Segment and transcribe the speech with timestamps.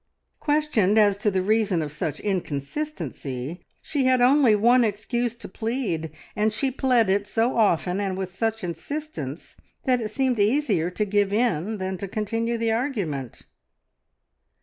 [0.39, 6.09] Questioned as to the reason of such inconsistency, she had only one excuse to plead,
[6.35, 11.05] and she pled it so often and with such insistence that it seemed easier to
[11.05, 13.43] give in than to continue the argument.